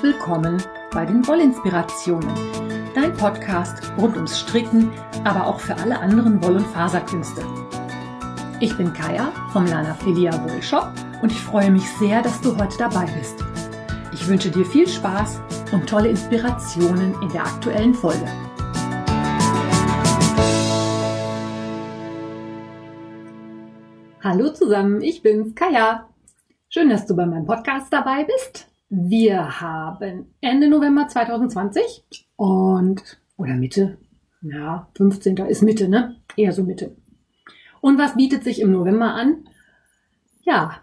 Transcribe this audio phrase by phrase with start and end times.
[0.00, 2.30] herzlich willkommen bei den Wollinspirationen,
[2.94, 4.90] dein Podcast rund ums Stricken,
[5.24, 7.42] aber auch für alle anderen Woll- und Faserkünste.
[8.60, 10.90] Ich bin Kaya vom Lana Filia Wollshop
[11.20, 13.44] und ich freue mich sehr, dass du heute dabei bist.
[14.14, 15.40] Ich wünsche dir viel Spaß
[15.72, 18.26] und tolle Inspirationen in der aktuellen Folge.
[24.22, 26.08] Hallo zusammen, ich bin's, Kaya.
[26.70, 28.69] Schön, dass du bei meinem Podcast dabei bist.
[28.92, 32.04] Wir haben Ende November 2020
[32.34, 33.98] und, oder Mitte,
[34.42, 35.36] ja, 15.
[35.36, 36.16] ist Mitte, ne?
[36.36, 36.96] Eher so Mitte.
[37.80, 39.48] Und was bietet sich im November an?
[40.42, 40.82] Ja,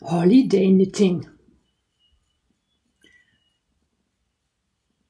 [0.00, 1.28] Holiday Knitting.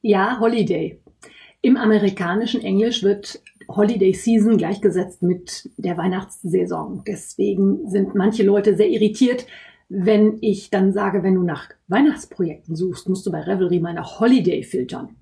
[0.03, 1.01] Ja, Holiday.
[1.63, 7.05] Im amerikanischen Englisch wird Holiday Season gleichgesetzt mit der Weihnachtssaison.
[7.07, 9.47] Deswegen sind manche Leute sehr irritiert,
[9.89, 14.21] wenn ich dann sage, wenn du nach Weihnachtsprojekten suchst, musst du bei Revelry mal nach
[14.21, 15.17] Holiday filtern.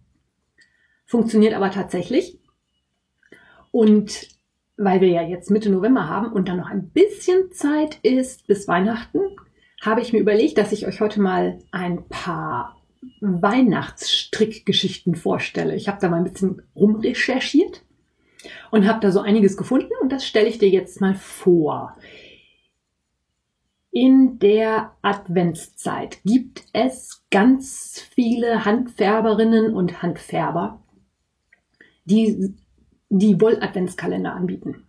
[1.04, 2.40] Funktioniert aber tatsächlich.
[3.70, 4.28] Und
[4.76, 8.66] weil wir ja jetzt Mitte November haben und dann noch ein bisschen Zeit ist bis
[8.68, 9.20] Weihnachten,
[9.80, 12.76] habe ich mir überlegt, dass ich euch heute mal ein paar
[13.20, 15.76] Weihnachtsstrickgeschichten vorstelle.
[15.76, 17.82] Ich habe da mal ein bisschen rumrecherchiert
[18.70, 21.96] und habe da so einiges gefunden und das stelle ich dir jetzt mal vor.
[23.98, 30.82] In der Adventszeit gibt es ganz viele Handfärberinnen und Handfärber,
[32.04, 32.54] die
[33.08, 34.85] die Woll-Adventskalender anbieten.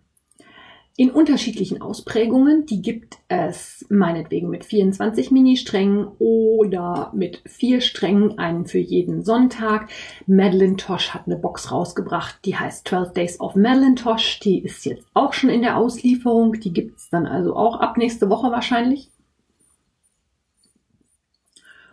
[1.00, 8.66] In unterschiedlichen Ausprägungen, die gibt es meinetwegen mit 24 Mini-Strängen oder mit vier Strängen, einen
[8.66, 9.90] für jeden Sonntag.
[10.26, 14.40] Madeline Tosh hat eine Box rausgebracht, die heißt 12 Days of Madeline Tosh.
[14.40, 16.54] Die ist jetzt auch schon in der Auslieferung.
[16.54, 19.12] Die gibt es dann also auch ab nächste Woche wahrscheinlich.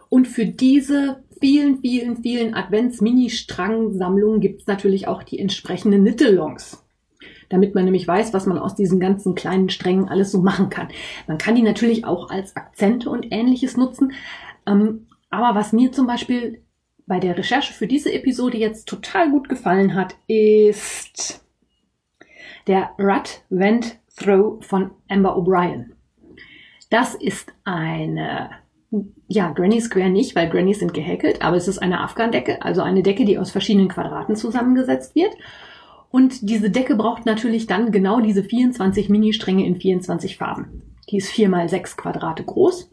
[0.09, 6.84] Und für diese vielen, vielen, vielen Advents-Mini-Strang-Sammlungen gibt es natürlich auch die entsprechenden Nittelongs
[7.49, 10.87] damit man nämlich weiß, was man aus diesen ganzen kleinen Strängen alles so machen kann.
[11.27, 14.13] Man kann die natürlich auch als Akzente und ähnliches nutzen.
[14.67, 16.61] Ähm, aber was mir zum Beispiel
[17.07, 21.45] bei der Recherche für diese Episode jetzt total gut gefallen hat, ist
[22.67, 25.91] der Rut Vent Throw von Amber O'Brien.
[26.89, 28.49] Das ist eine,
[29.27, 33.03] ja, Granny Square nicht, weil Grannies sind gehäkelt, aber es ist eine Afghan-Decke, also eine
[33.03, 35.35] Decke, die aus verschiedenen Quadraten zusammengesetzt wird.
[36.09, 40.83] Und diese Decke braucht natürlich dann genau diese 24 Mini-Stränge in 24 Farben.
[41.09, 42.91] Die ist 4 mal 6 Quadrate groß.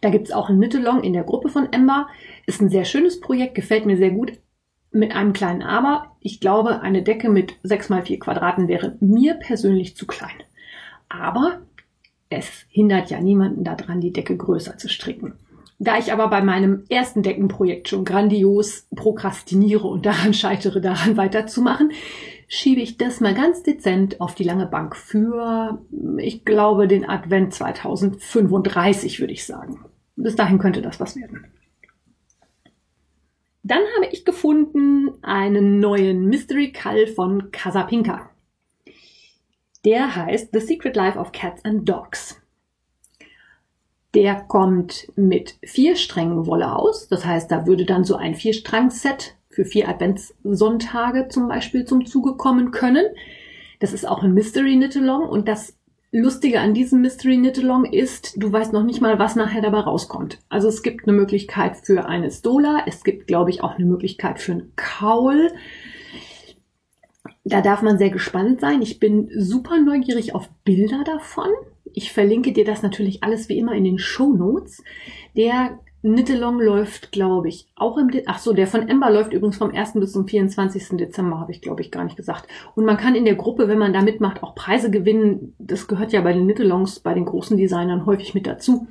[0.00, 2.08] Da gibt es auch ein Knit-Along in der Gruppe von Ember.
[2.46, 4.32] Ist ein sehr schönes Projekt, gefällt mir sehr gut.
[4.90, 6.16] Mit einem kleinen Aber.
[6.20, 10.42] Ich glaube, eine Decke mit 6 mal 4 Quadraten wäre mir persönlich zu klein.
[11.08, 11.62] Aber
[12.28, 15.34] es hindert ja niemanden daran, die Decke größer zu stricken.
[15.84, 21.92] Da ich aber bei meinem ersten Deckenprojekt schon grandios prokrastiniere und daran scheitere, daran weiterzumachen,
[22.48, 25.84] schiebe ich das mal ganz dezent auf die lange Bank für,
[26.16, 29.84] ich glaube, den Advent 2035, würde ich sagen.
[30.16, 31.44] Bis dahin könnte das was werden.
[33.62, 38.30] Dann habe ich gefunden einen neuen Mystery Call von Casapinka.
[39.84, 42.40] Der heißt The Secret Life of Cats and Dogs.
[44.14, 47.08] Der kommt mit vier Strängen Wolle aus.
[47.08, 52.36] Das heißt, da würde dann so ein Vierstrang-Set für vier Adventssonntage zum Beispiel zum Zuge
[52.36, 53.06] kommen können.
[53.80, 55.76] Das ist auch ein Mystery Knit-Along und das
[56.16, 60.38] Lustige an diesem Mystery Knit-Along ist, du weißt noch nicht mal, was nachher dabei rauskommt.
[60.48, 64.38] Also es gibt eine Möglichkeit für eine Stola, es gibt, glaube ich, auch eine Möglichkeit
[64.38, 65.50] für einen Kaul.
[67.42, 68.80] Da darf man sehr gespannt sein.
[68.80, 71.50] Ich bin super neugierig auf Bilder davon.
[71.94, 74.82] Ich verlinke dir das natürlich alles wie immer in den Show Notes.
[75.36, 79.56] Der Nittelong läuft, glaube ich, auch im, De ach so, der von Ember läuft übrigens
[79.56, 79.94] vom 1.
[79.94, 80.98] bis zum 24.
[80.98, 82.46] Dezember, habe ich, glaube ich, gar nicht gesagt.
[82.74, 85.54] Und man kann in der Gruppe, wenn man da mitmacht, auch Preise gewinnen.
[85.58, 88.86] Das gehört ja bei den Nittelongs, bei den großen Designern häufig mit dazu.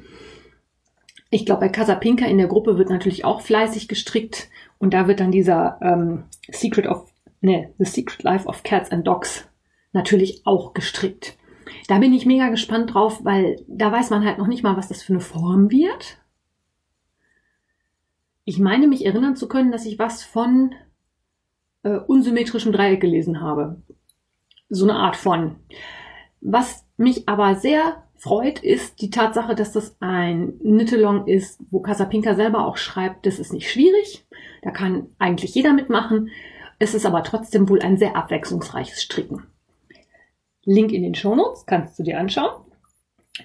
[1.30, 4.50] Ich glaube, bei Casapinka in der Gruppe wird natürlich auch fleißig gestrickt
[4.80, 7.12] und da wird dann dieser ähm, Secret of,
[7.42, 9.48] ne, The Secret Life of Cats and Dogs
[9.94, 11.38] natürlich auch gestrickt.
[11.88, 14.88] Da bin ich mega gespannt drauf, weil da weiß man halt noch nicht mal, was
[14.88, 16.18] das für eine Form wird.
[18.46, 20.76] Ich meine mich erinnern zu können, dass ich was von
[21.84, 23.82] äh, unsymmetrischem Dreieck gelesen habe.
[24.70, 25.58] So eine Art von.
[26.42, 32.36] Was mich aber sehr freut, ist die Tatsache, dass das ein Knit-Along ist, wo Casapinka
[32.36, 34.26] selber auch schreibt, das ist nicht schwierig.
[34.62, 36.30] Da kann eigentlich jeder mitmachen.
[36.80, 39.44] Es ist aber trotzdem wohl ein sehr abwechslungsreiches Stricken.
[40.66, 42.64] Link in den Shownotes, kannst du dir anschauen.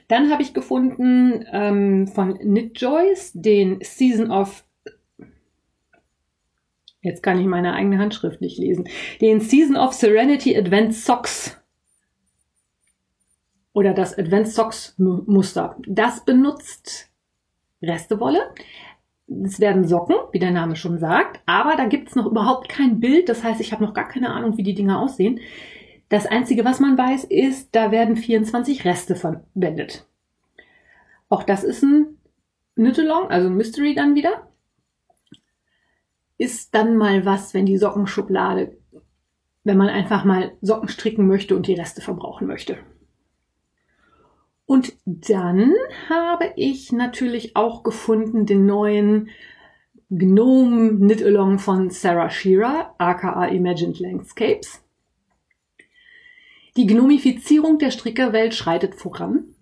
[0.08, 2.38] Dann habe ich gefunden ähm, von
[2.74, 4.64] Joyce den Season of
[7.00, 8.88] Jetzt kann ich meine eigene Handschrift nicht lesen.
[9.20, 11.56] Den Season of Serenity Advent Socks.
[13.72, 15.76] Oder das Advent Socks Muster.
[15.86, 17.08] Das benutzt
[17.80, 18.52] Restewolle.
[19.44, 23.28] Es werden Socken, wie der Name schon sagt, aber da gibt's noch überhaupt kein Bild.
[23.28, 25.38] Das heißt, ich habe noch gar keine Ahnung, wie die Dinger aussehen.
[26.08, 30.06] Das Einzige, was man weiß, ist, da werden 24 Reste verwendet.
[31.28, 32.19] Auch das ist ein
[32.76, 34.49] Knit-Along, also ein Mystery dann wieder.
[36.38, 38.78] Ist dann mal was, wenn die Sockenschublade,
[39.64, 42.78] wenn man einfach mal Socken stricken möchte und die Reste verbrauchen möchte.
[44.64, 45.75] Und dann
[46.08, 49.28] habe ich natürlich auch gefunden den neuen
[50.11, 54.82] Gnome Knit Along von Sarah Shearer, aka Imagined Landscapes.
[56.78, 59.56] Die Gnomifizierung der Strickerwelt schreitet voran.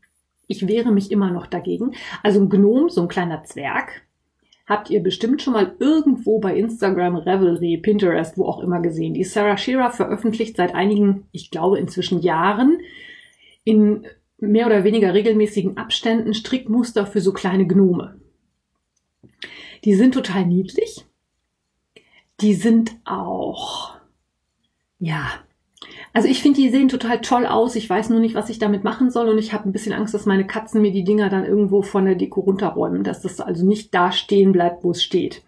[0.48, 1.94] Ich wehre mich immer noch dagegen.
[2.22, 4.02] Also ein Gnome, so ein kleiner Zwerg,
[4.66, 9.14] habt ihr bestimmt schon mal irgendwo bei Instagram, Revelry, Pinterest, wo auch immer gesehen.
[9.14, 12.80] Die Sarah Shearer veröffentlicht seit einigen, ich glaube inzwischen Jahren,
[13.64, 18.20] in mehr oder weniger regelmäßigen Abständen Strickmuster für so kleine Gnome.
[19.86, 21.06] Die sind total niedlich.
[22.42, 23.96] Die sind auch,
[24.98, 25.45] ja,
[26.16, 27.76] also ich finde, die sehen total toll aus.
[27.76, 30.14] Ich weiß nur nicht, was ich damit machen soll und ich habe ein bisschen Angst,
[30.14, 33.66] dass meine Katzen mir die Dinger dann irgendwo von der Deko runterräumen, dass das also
[33.66, 35.42] nicht da stehen bleibt, wo es steht.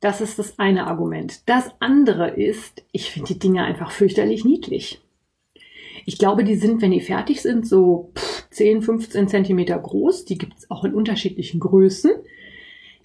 [0.00, 1.48] Das ist das eine Argument.
[1.48, 5.00] Das andere ist, ich finde die Dinger einfach fürchterlich niedlich.
[6.04, 8.10] Ich glaube, die sind, wenn die fertig sind, so
[8.50, 10.24] 10, 15 Zentimeter groß.
[10.24, 12.10] Die gibt es auch in unterschiedlichen Größen.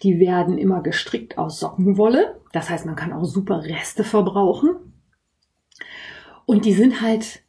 [0.02, 2.40] Die werden immer gestrickt aus Sockenwolle.
[2.54, 4.89] Das heißt, man kann auch super Reste verbrauchen.
[6.50, 7.44] Und die sind halt,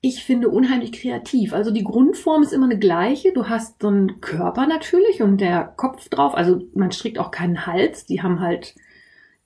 [0.00, 1.52] ich finde, unheimlich kreativ.
[1.52, 3.34] Also die Grundform ist immer eine gleiche.
[3.34, 6.34] Du hast so einen Körper natürlich und der Kopf drauf.
[6.34, 8.06] Also man strickt auch keinen Hals.
[8.06, 8.74] Die haben halt,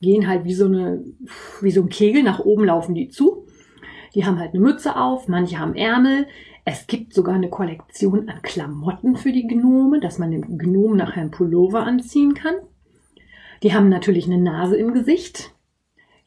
[0.01, 1.03] gehen halt wie so eine,
[1.63, 3.49] wie so ein Kegel nach oben laufen die zu.
[4.15, 6.29] Die haben halt eine Mütze auf, manche haben Ärmel.
[6.65, 11.23] Es gibt sogar eine Kollektion an Klamotten für die Gnome, dass man dem Gnomen nachher
[11.23, 12.55] einen Pullover anziehen kann.
[13.65, 15.57] Die haben natürlich eine Nase im Gesicht.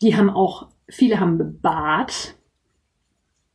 [0.01, 2.35] Die haben auch, viele haben Bart.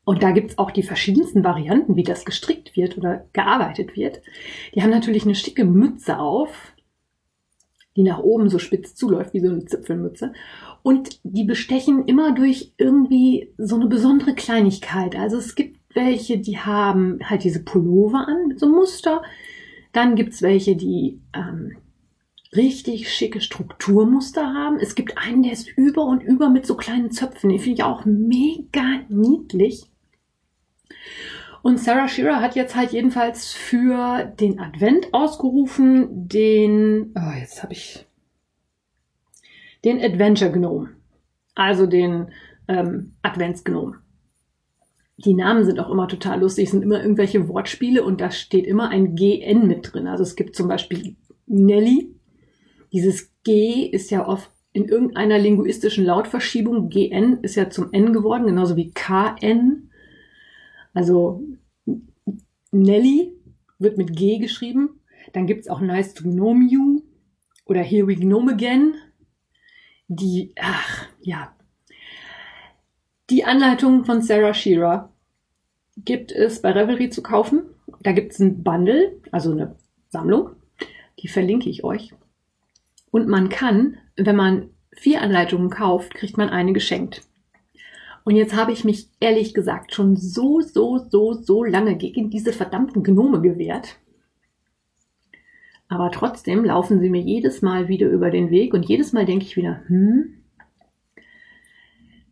[0.05, 4.21] Und da gibt's auch die verschiedensten Varianten, wie das gestrickt wird oder gearbeitet wird.
[4.75, 6.75] Die haben natürlich eine schicke Mütze auf,
[7.97, 10.33] die nach oben so spitz zuläuft, wie so eine Zipfelmütze.
[10.83, 15.17] Und die bestechen immer durch irgendwie so eine besondere Kleinigkeit.
[15.17, 19.23] Also es gibt welche, die haben halt diese Pullover an mit so einem Muster.
[19.93, 21.77] Dann gibt's welche, die ähm,
[22.55, 24.79] richtig schicke Strukturmuster haben.
[24.79, 27.51] Es gibt einen, der ist über und über mit so kleinen Zöpfen.
[27.51, 29.85] Den finde ich auch mega niedlich.
[31.63, 37.73] Und Sarah Shearer hat jetzt halt jedenfalls für den Advent ausgerufen, den, oh, jetzt habe
[37.73, 38.07] ich
[39.85, 40.91] den Adventure Gnome,
[41.55, 42.29] also den
[42.69, 43.97] ähm, Adventsgnome.
[45.17, 48.89] Die Namen sind auch immer total lustig, sind immer irgendwelche Wortspiele und da steht immer
[48.89, 50.07] ein GN mit drin.
[50.07, 51.17] Also es gibt zum Beispiel
[51.47, 52.15] Nelly.
[52.93, 56.89] Dieses G ist ja oft in irgendeiner linguistischen Lautverschiebung.
[56.89, 59.89] GN ist ja zum N geworden, genauso wie KN.
[60.95, 61.43] Also
[62.71, 63.33] Nelly
[63.79, 65.01] wird mit G geschrieben.
[65.33, 67.03] Dann gibt es auch Nice to Gnome You
[67.67, 68.95] oder Here We Gnome Again
[70.09, 71.55] die, ach, ja.
[73.31, 75.13] Die Anleitung von Sarah Shearer
[75.97, 77.63] gibt es bei Revelry zu kaufen.
[78.01, 79.77] Da gibt es ein Bundle, also eine
[80.09, 80.51] Sammlung.
[81.21, 82.13] Die verlinke ich euch.
[83.11, 87.23] Und man kann, wenn man vier Anleitungen kauft, kriegt man eine geschenkt.
[88.25, 92.53] Und jetzt habe ich mich ehrlich gesagt schon so, so, so, so lange gegen diese
[92.53, 93.99] verdammten Gnome gewehrt.
[95.89, 99.45] Aber trotzdem laufen sie mir jedes Mal wieder über den Weg und jedes Mal denke
[99.45, 100.41] ich wieder, hm.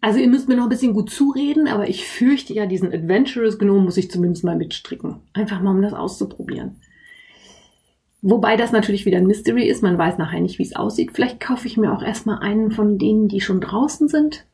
[0.01, 3.57] Also ihr müsst mir noch ein bisschen gut zureden, aber ich fürchte ja, diesen Adventurous
[3.57, 5.21] Gnome muss ich zumindest mal mitstricken.
[5.33, 6.81] Einfach mal, um das auszuprobieren.
[8.21, 11.13] Wobei das natürlich wieder ein Mystery ist, man weiß nachher nicht, wie es aussieht.
[11.13, 14.45] Vielleicht kaufe ich mir auch erstmal einen von denen, die schon draußen sind.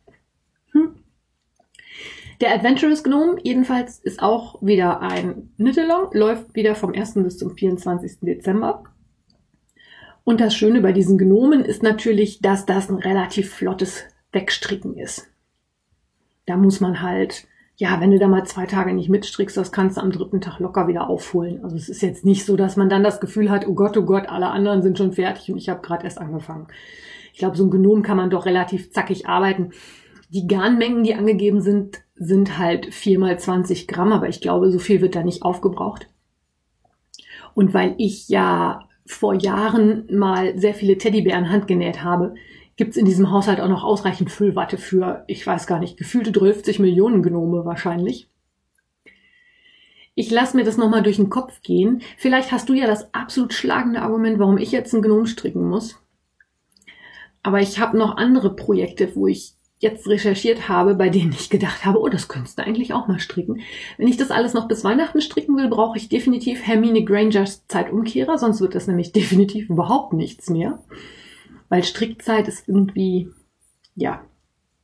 [2.40, 7.14] Der Adventurous Gnome jedenfalls ist auch wieder ein Knit-Along, läuft wieder vom 1.
[7.14, 8.21] bis zum 24.
[8.21, 8.85] Dezember.
[10.23, 15.28] Und das Schöne bei diesen Gnomen ist natürlich, dass das ein relativ flottes Wegstricken ist.
[16.47, 19.97] Da muss man halt, ja, wenn du da mal zwei Tage nicht mitstrickst, das kannst
[19.97, 21.64] du am dritten Tag locker wieder aufholen.
[21.64, 24.04] Also es ist jetzt nicht so, dass man dann das Gefühl hat, oh Gott, oh
[24.04, 26.68] Gott, alle anderen sind schon fertig und ich habe gerade erst angefangen.
[27.33, 29.71] Ich glaube, so ein Gnom kann man doch relativ zackig arbeiten.
[30.30, 34.78] Die Garnmengen, die angegeben sind, sind halt vier mal 20 Gramm, aber ich glaube, so
[34.78, 36.08] viel wird da nicht aufgebraucht.
[37.54, 42.35] Und weil ich ja vor Jahren mal sehr viele Teddybären handgenäht habe,
[42.76, 46.78] gibt's in diesem Haushalt auch noch ausreichend Füllwatte für, ich weiß gar nicht, gefühlte 12
[46.78, 48.28] Millionen Gnome wahrscheinlich.
[50.14, 52.02] Ich lasse mir das nochmal durch den Kopf gehen.
[52.16, 56.00] Vielleicht hast du ja das absolut schlagende Argument, warum ich jetzt einen Gnom stricken muss.
[57.42, 61.85] Aber ich habe noch andere Projekte, wo ich jetzt recherchiert habe, bei denen ich gedacht
[61.85, 63.61] habe, oh, das könntest du eigentlich auch mal stricken.
[63.97, 68.38] Wenn ich das alles noch bis Weihnachten stricken will, brauche ich definitiv Hermine Grangers Zeitumkehrer,
[68.38, 70.82] sonst wird das nämlich definitiv überhaupt nichts mehr.
[71.68, 73.30] Weil Strickzeit ist irgendwie,
[73.94, 74.25] ja,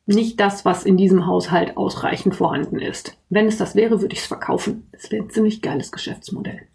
[0.07, 3.17] nicht das, was in diesem Haushalt ausreichend vorhanden ist.
[3.31, 4.87] Wenn es das wäre, würde ich es verkaufen.
[4.93, 6.69] Das wäre ein ziemlich geiles Geschäftsmodell.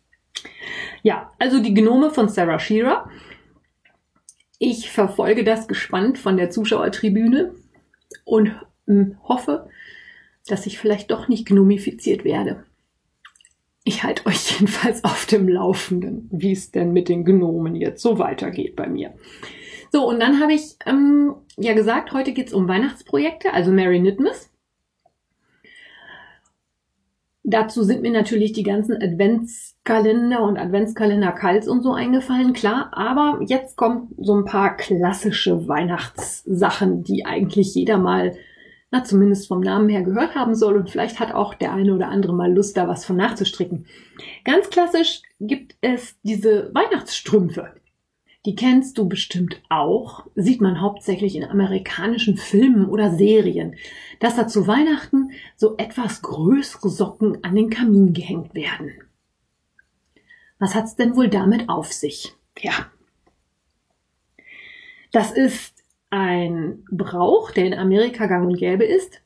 [1.04, 3.08] Ja, also die Gnome von Sarah Shearer.
[4.58, 7.54] Ich verfolge das gespannt von der Zuschauertribüne
[8.26, 8.56] und
[8.88, 9.70] hm, hoffe,
[10.48, 12.64] dass ich vielleicht doch nicht gnomifiziert werde.
[13.84, 18.20] Ich halte euch jedenfalls auf dem Laufenden, wie es denn mit den Gnomen jetzt so
[18.20, 19.14] weitergeht bei mir.
[19.92, 24.50] So, und dann habe ich ähm, ja gesagt, heute geht's um Weihnachtsprojekte, also Mary Nitmus.
[27.50, 32.92] Dazu sind mir natürlich die ganzen Adventskalender und Adventskalender Kals und so eingefallen, klar.
[32.92, 38.36] Aber jetzt kommen so ein paar klassische Weihnachtssachen, die eigentlich jeder mal,
[38.92, 40.78] na zumindest vom Namen her gehört haben soll.
[40.78, 43.88] Und vielleicht hat auch der eine oder andere mal Lust, da was von nachzustricken.
[44.46, 47.74] Ganz klassisch gibt es diese Weihnachtsstrümpfe.
[48.46, 53.76] Die kennst du bestimmt auch, sieht man hauptsächlich in amerikanischen Filmen oder Serien,
[54.22, 58.92] dass da zu Weihnachten so etwas größere Socken an den Kamin gehängt werden.
[60.58, 62.34] Was hat's denn wohl damit auf sich?
[62.60, 62.72] Ja.
[65.12, 69.22] Das ist ein Brauch, der in Amerika gang und gäbe ist.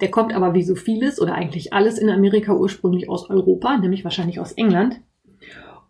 [0.00, 4.04] Der kommt aber wie so vieles oder eigentlich alles in Amerika ursprünglich aus Europa, nämlich
[4.04, 5.00] wahrscheinlich aus England.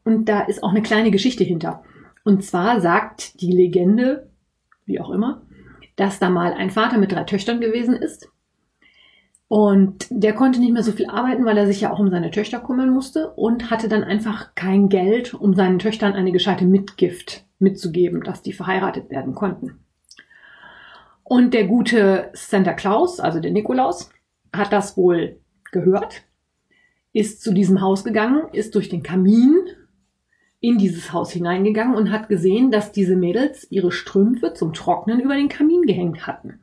[0.04, 1.82] Und da ist auch eine kleine Geschichte hinter.
[2.28, 4.28] Und zwar sagt die Legende,
[4.84, 5.46] wie auch immer,
[5.96, 8.28] dass da mal ein Vater mit drei Töchtern gewesen ist.
[9.48, 12.30] Und der konnte nicht mehr so viel arbeiten, weil er sich ja auch um seine
[12.30, 17.46] Töchter kümmern musste und hatte dann einfach kein Geld, um seinen Töchtern eine gescheite Mitgift
[17.60, 19.78] mitzugeben, dass die verheiratet werden konnten.
[21.24, 24.10] Und der gute Santa Claus, also der Nikolaus,
[24.54, 25.40] hat das wohl
[25.72, 26.24] gehört,
[27.14, 29.54] ist zu diesem Haus gegangen, ist durch den Kamin
[30.60, 35.34] in dieses Haus hineingegangen und hat gesehen, dass diese Mädels ihre Strümpfe zum Trocknen über
[35.34, 36.60] den Kamin gehängt hatten.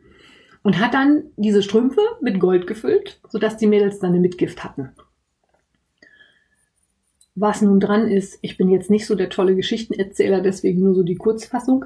[0.64, 4.90] Und hat dann diese Strümpfe mit Gold gefüllt, sodass die Mädels dann eine Mitgift hatten.
[7.36, 11.04] Was nun dran ist, ich bin jetzt nicht so der tolle Geschichtenerzähler, deswegen nur so
[11.04, 11.86] die Kurzfassung.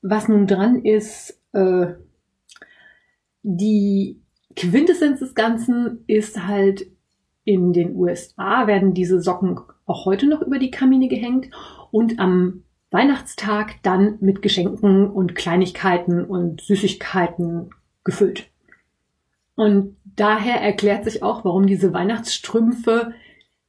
[0.00, 1.94] Was nun dran ist, äh,
[3.42, 4.20] die
[4.54, 6.86] Quintessenz des Ganzen ist halt,
[7.44, 11.50] in den USA werden diese Socken auch heute noch über die Kamine gehängt
[11.90, 17.70] und am Weihnachtstag dann mit Geschenken und Kleinigkeiten und Süßigkeiten
[18.04, 18.50] gefüllt.
[19.54, 23.12] Und daher erklärt sich auch, warum diese Weihnachtsstrümpfe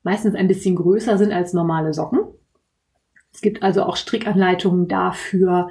[0.03, 2.19] meistens ein bisschen größer sind als normale Socken.
[3.31, 5.69] Es gibt also auch Strickanleitungen dafür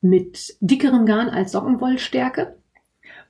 [0.00, 2.56] mit dickerem Garn als Sockenwollstärke.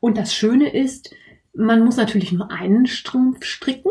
[0.00, 1.14] Und das Schöne ist,
[1.60, 3.90] man muss natürlich nur einen Strumpf stricken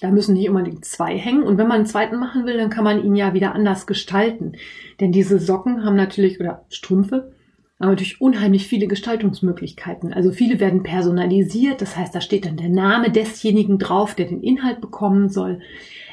[0.00, 1.42] da müssen nicht unbedingt zwei hängen.
[1.42, 4.52] Und wenn man einen zweiten machen will, dann kann man ihn ja wieder anders gestalten.
[5.00, 7.32] Denn diese Socken haben natürlich, oder Strümpfe,
[7.80, 10.12] haben natürlich unheimlich viele Gestaltungsmöglichkeiten.
[10.12, 11.82] Also viele werden personalisiert.
[11.82, 15.60] Das heißt, da steht dann der Name desjenigen drauf, der den Inhalt bekommen soll.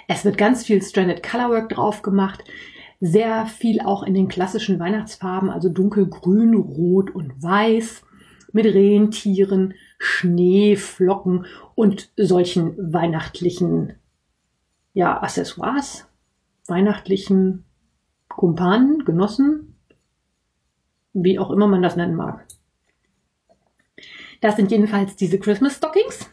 [0.08, 2.44] Es wird ganz viel Stranded Colorwork drauf gemacht.
[3.02, 8.04] Sehr viel auch in den klassischen Weihnachtsfarben, also dunkelgrün, rot und weiß
[8.52, 13.96] mit Rentieren, Schneeflocken und solchen weihnachtlichen
[14.94, 16.08] ja, Accessoires,
[16.68, 17.66] weihnachtlichen
[18.30, 19.76] Kumpanen, Genossen,
[21.14, 22.46] wie auch immer man das nennen mag.
[24.42, 26.30] Das sind jedenfalls diese Christmas Stockings.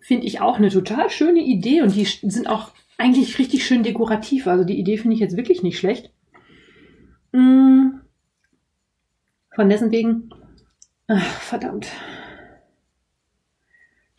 [0.00, 4.46] Finde ich auch eine total schöne Idee und die sind auch eigentlich richtig schön dekorativ.
[4.46, 6.12] Also die Idee finde ich jetzt wirklich nicht schlecht.
[7.32, 8.00] Mm.
[9.54, 10.30] Von dessen wegen
[11.12, 11.88] Ach, verdammt.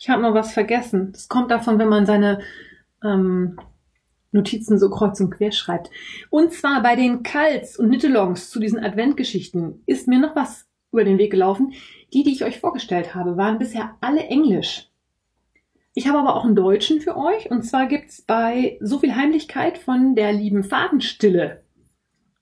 [0.02, 1.12] Ich habe noch was vergessen.
[1.12, 2.40] Das kommt davon, wenn man seine
[3.04, 3.60] ähm,
[4.32, 5.92] Notizen so kreuz und quer schreibt.
[6.32, 11.04] Und zwar bei den Kals und Nittelongs zu diesen Adventgeschichten ist mir noch was über
[11.04, 11.74] den Weg gelaufen.
[12.14, 14.90] Die, die ich euch vorgestellt habe, waren bisher alle Englisch.
[15.94, 17.52] Ich habe aber auch einen Deutschen für euch.
[17.52, 21.62] Und zwar gibt's bei So viel Heimlichkeit von der lieben Fadenstille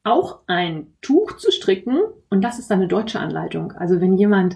[0.05, 1.99] auch ein Tuch zu stricken
[2.29, 3.73] und das ist eine deutsche Anleitung.
[3.73, 4.55] Also wenn jemand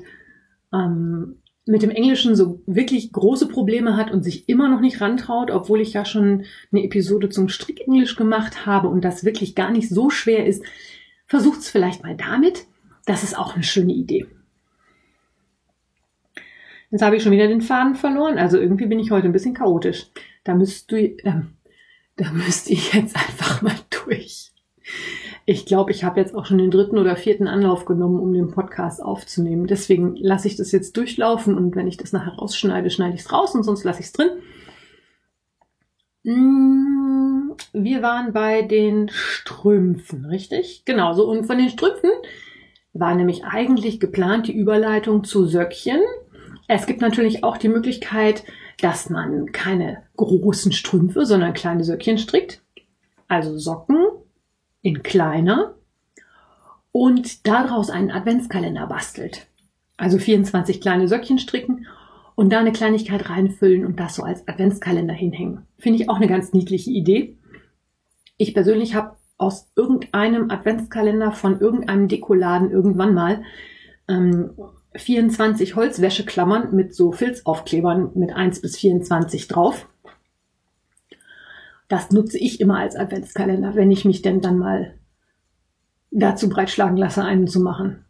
[0.71, 5.49] ähm, mit dem Englischen so wirklich große Probleme hat und sich immer noch nicht rantraut,
[5.49, 9.89] obwohl ich ja schon eine Episode zum Strickenglisch gemacht habe und das wirklich gar nicht
[9.89, 10.63] so schwer ist,
[11.25, 12.65] versucht es vielleicht mal damit.
[13.05, 14.25] das ist auch eine schöne Idee.
[16.89, 18.37] Jetzt habe ich schon wieder den Faden verloren.
[18.37, 20.05] Also irgendwie bin ich heute ein bisschen chaotisch.
[20.43, 21.41] Da müsst du, äh,
[22.15, 24.52] da müsst ihr jetzt einfach mal durch.
[25.45, 28.51] Ich glaube, ich habe jetzt auch schon den dritten oder vierten Anlauf genommen, um den
[28.51, 29.67] Podcast aufzunehmen.
[29.67, 33.31] Deswegen lasse ich das jetzt durchlaufen und wenn ich das nachher rausschneide, schneide ich es
[33.31, 34.29] raus und sonst lasse ich es drin.
[36.23, 40.83] Mm, wir waren bei den Strümpfen, richtig?
[40.85, 41.29] Genau so.
[41.29, 42.11] Und von den Strümpfen
[42.93, 45.99] war nämlich eigentlich geplant die Überleitung zu Söckchen.
[46.67, 48.43] Es gibt natürlich auch die Möglichkeit,
[48.79, 52.61] dass man keine großen Strümpfe, sondern kleine Söckchen strickt.
[53.27, 53.97] Also Socken
[54.83, 55.73] in kleiner
[56.91, 59.47] und daraus einen Adventskalender bastelt.
[59.97, 61.87] Also 24 kleine Söckchen stricken
[62.35, 65.65] und da eine Kleinigkeit reinfüllen und das so als Adventskalender hinhängen.
[65.79, 67.37] Finde ich auch eine ganz niedliche Idee.
[68.37, 73.43] Ich persönlich habe aus irgendeinem Adventskalender von irgendeinem Dekoladen irgendwann mal
[74.07, 74.51] ähm,
[74.95, 79.87] 24 Holzwäscheklammern mit so Filzaufklebern mit 1 bis 24 drauf.
[81.93, 84.95] Das nutze ich immer als Adventskalender, wenn ich mich denn dann mal
[86.09, 88.03] dazu breitschlagen lasse, einen zu machen.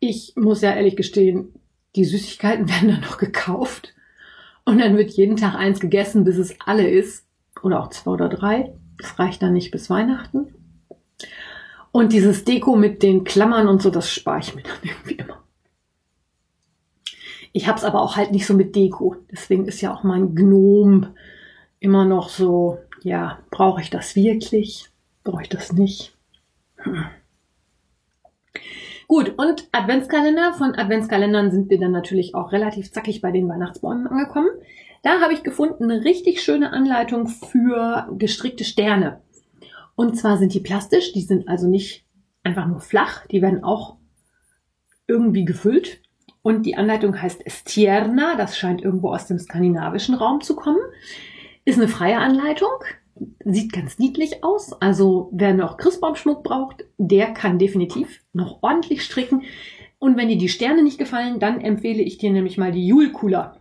[0.00, 1.54] Ich muss ja ehrlich gestehen,
[1.94, 3.94] die Süßigkeiten werden dann noch gekauft
[4.64, 7.24] und dann wird jeden Tag eins gegessen, bis es alle ist.
[7.62, 8.74] Oder auch zwei oder drei.
[9.00, 10.52] Das reicht dann nicht bis Weihnachten.
[11.92, 15.44] Und dieses Deko mit den Klammern und so, das spare ich mir dann irgendwie immer.
[17.52, 19.14] Ich habe es aber auch halt nicht so mit Deko.
[19.30, 21.14] Deswegen ist ja auch mein Gnome
[21.80, 24.86] immer noch so, ja, brauche ich das wirklich?
[25.24, 26.16] Brauche ich das nicht?
[26.76, 27.04] Hm.
[29.06, 30.52] Gut, und Adventskalender.
[30.52, 34.50] Von Adventskalendern sind wir dann natürlich auch relativ zackig bei den Weihnachtsbäumen angekommen.
[35.02, 39.22] Da habe ich gefunden eine richtig schöne Anleitung für gestrickte Sterne.
[39.94, 42.04] Und zwar sind die plastisch, die sind also nicht
[42.42, 43.96] einfach nur flach, die werden auch
[45.06, 46.02] irgendwie gefüllt.
[46.42, 50.80] Und die Anleitung heißt Stierna, das scheint irgendwo aus dem skandinavischen Raum zu kommen.
[51.68, 52.70] Ist eine freie Anleitung,
[53.44, 54.72] sieht ganz niedlich aus.
[54.80, 59.42] Also wer noch Christbaumschmuck braucht, der kann definitiv noch ordentlich stricken.
[59.98, 63.58] Und wenn dir die Sterne nicht gefallen, dann empfehle ich dir nämlich mal die Jule-Cooler.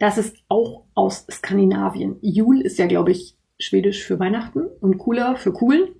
[0.00, 2.16] Das ist auch aus Skandinavien.
[2.20, 5.90] Jul ist ja, glaube ich, schwedisch für Weihnachten und Cooler für Kugeln.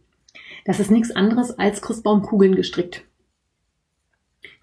[0.64, 3.04] Das ist nichts anderes als Christbaumkugeln gestrickt.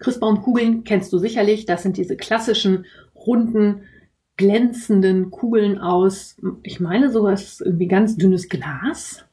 [0.00, 1.64] Christbaumkugeln kennst du sicherlich.
[1.64, 2.84] Das sind diese klassischen
[3.16, 3.84] runden
[4.36, 9.24] glänzenden Kugeln aus, ich meine sogar, es ist irgendwie ganz dünnes Glas.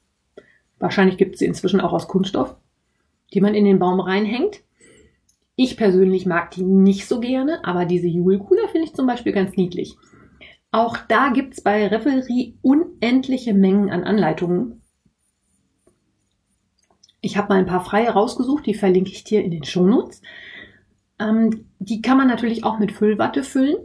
[0.78, 2.56] Wahrscheinlich gibt es sie inzwischen auch aus Kunststoff,
[3.34, 4.62] die man in den Baum reinhängt.
[5.56, 9.58] Ich persönlich mag die nicht so gerne, aber diese Julekuler finde ich zum Beispiel ganz
[9.58, 9.98] niedlich.
[10.72, 14.82] Auch da gibt es bei Revelry unendliche Mengen an Anleitungen.
[17.22, 20.22] Ich habe mal ein paar freie rausgesucht, die verlinke ich dir in den Shownotes.
[21.20, 23.78] Ähm, die kann man natürlich auch mit Füllwatte füllen.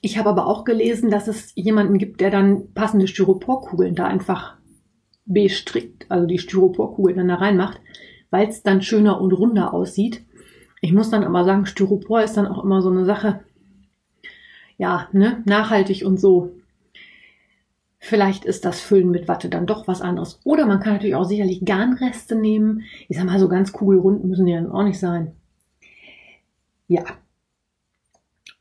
[0.00, 4.56] Ich habe aber auch gelesen, dass es jemanden gibt, der dann passende Styroporkugeln da einfach
[5.26, 7.80] bestrickt, also die Styroporkugel dann da reinmacht,
[8.30, 10.24] weil es dann schöner und runder aussieht.
[10.80, 13.40] Ich muss dann aber sagen, Styropor ist dann auch immer so eine Sache,
[14.78, 16.52] ja, ne, nachhaltig und so.
[17.98, 20.40] Vielleicht ist das Füllen mit Watte dann doch was anderes.
[20.44, 22.82] Oder man kann natürlich auch sicherlich Garnreste nehmen.
[23.08, 25.32] Ich sag mal, so ganz kugelrund müssen die dann auch nicht sein.
[26.88, 27.04] Ja,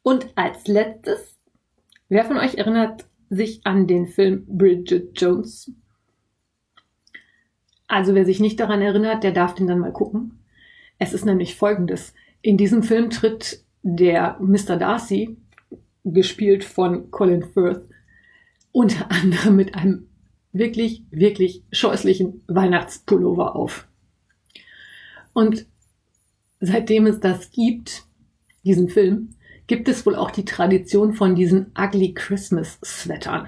[0.04, 1.36] und als letztes,
[2.08, 5.72] wer von euch erinnert sich an den Film Bridget Jones?
[7.88, 10.40] Also wer sich nicht daran erinnert, der darf den dann mal gucken.
[11.00, 12.14] Es ist nämlich folgendes.
[12.42, 14.78] In diesem Film tritt der Mr.
[14.78, 15.38] Darcy,
[16.04, 17.90] gespielt von Colin Firth,
[18.72, 20.08] unter anderem mit einem
[20.52, 23.88] wirklich, wirklich scheußlichen Weihnachtspullover auf.
[25.34, 25.66] Und
[26.60, 28.04] seitdem es das gibt,
[28.64, 29.36] diesen Film,
[29.70, 33.48] gibt es wohl auch die Tradition von diesen Ugly Christmas Sweatern.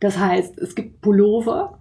[0.00, 1.78] Das heißt, es gibt Pullover,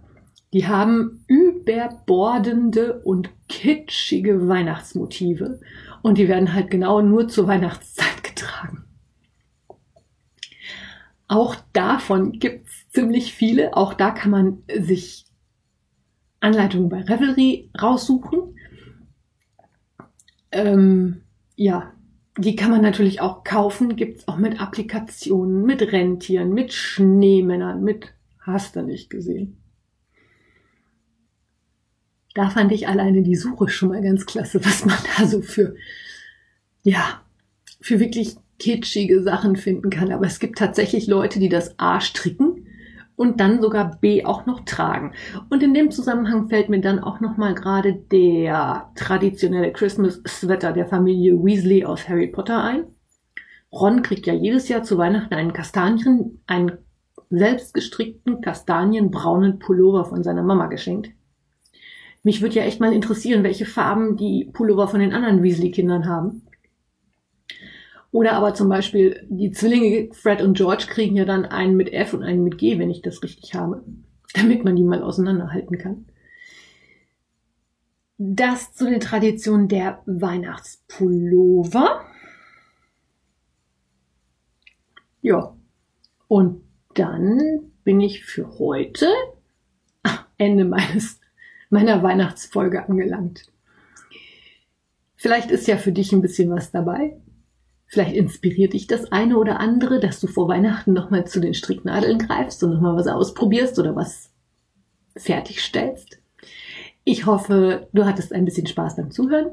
[0.54, 5.60] die haben überbordende und kitschige Weihnachtsmotive
[6.04, 8.84] und die werden halt genau nur zur Weihnachtszeit getragen.
[11.27, 13.75] Auch davon gibt es ziemlich viele.
[13.75, 15.25] Auch da kann man sich
[16.41, 18.56] Anleitungen bei Revelry raussuchen.
[20.51, 21.23] Ähm,
[21.56, 21.93] ja,
[22.38, 28.13] die kann man natürlich auch kaufen, gibt's auch mit Applikationen, mit Rentieren, mit Schneemännern, mit
[28.39, 29.58] hast du nicht gesehen.
[32.34, 35.76] Da fand ich alleine die Suche schon mal ganz klasse, was man da so für,
[36.84, 37.22] ja,
[37.82, 40.12] für wirklich kitschige Sachen finden kann.
[40.12, 42.61] Aber es gibt tatsächlich Leute, die das A stricken
[43.21, 45.13] und dann sogar B auch noch tragen.
[45.51, 50.73] Und in dem Zusammenhang fällt mir dann auch noch mal gerade der traditionelle Christmas Sweater
[50.73, 52.86] der Familie Weasley aus Harry Potter ein.
[53.71, 56.79] Ron kriegt ja jedes Jahr zu Weihnachten einen Kastanien, einen
[57.29, 61.12] selbstgestrickten kastanienbraunen Pullover von seiner Mama geschenkt.
[62.23, 66.41] Mich würde ja echt mal interessieren, welche Farben die Pullover von den anderen Weasley-Kindern haben.
[68.12, 72.13] Oder aber zum Beispiel die Zwillinge Fred und George kriegen ja dann einen mit F
[72.13, 73.84] und einen mit G, wenn ich das richtig habe,
[74.34, 76.06] damit man die mal auseinanderhalten kann.
[78.17, 82.02] Das zu den Traditionen der Weihnachtspullover.
[85.21, 85.56] Ja.
[86.28, 89.08] Und dann bin ich für heute
[90.38, 91.19] Ende meines,
[91.69, 93.45] meiner Weihnachtsfolge angelangt.
[95.15, 97.17] Vielleicht ist ja für dich ein bisschen was dabei.
[97.91, 102.19] Vielleicht inspiriert dich das eine oder andere, dass du vor Weihnachten nochmal zu den Stricknadeln
[102.19, 104.32] greifst und nochmal was ausprobierst oder was
[105.17, 106.17] fertigstellst.
[107.04, 109.51] Ich hoffe, du hattest ein bisschen Spaß beim Zuhören.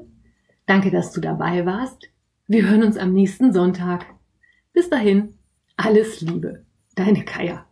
[0.67, 2.11] Danke, dass du dabei warst.
[2.47, 4.07] Wir hören uns am nächsten Sonntag.
[4.73, 5.35] Bis dahin,
[5.77, 6.65] alles Liebe.
[6.95, 7.67] Deine Kaya.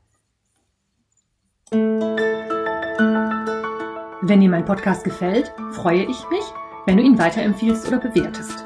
[4.21, 6.45] Wenn dir mein Podcast gefällt, freue ich mich,
[6.87, 8.66] wenn du ihn weiterempfiehlst oder bewertest.